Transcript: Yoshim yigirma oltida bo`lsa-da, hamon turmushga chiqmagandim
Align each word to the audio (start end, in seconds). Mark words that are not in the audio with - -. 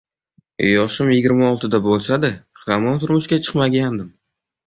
Yoshim 0.67 1.11
yigirma 1.13 1.43
oltida 1.49 1.81
bo`lsa-da, 1.89 2.31
hamon 2.63 2.97
turmushga 3.03 3.39
chiqmagandim 3.49 4.09